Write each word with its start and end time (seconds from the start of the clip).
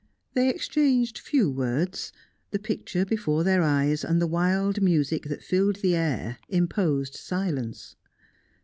They 0.33 0.49
exchanged 0.49 1.19
few 1.19 1.51
words; 1.51 2.11
the 2.49 2.57
picture 2.57 3.05
before 3.05 3.43
their 3.43 3.61
eyes, 3.61 4.03
and 4.03 4.19
the 4.19 4.25
wild 4.25 4.81
music 4.81 5.25
that 5.25 5.43
filled 5.43 5.75
the 5.75 5.95
air, 5.95 6.39
imposed 6.49 7.13
silence. 7.13 7.95